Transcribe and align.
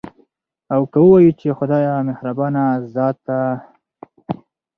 او 0.73 0.81
که 0.91 0.99
ووايو، 1.01 1.37
چې 1.39 1.47
خدايه 1.57 1.93
مهربانه 2.09 2.63
ذاته 2.93 3.23
ده 3.43 3.43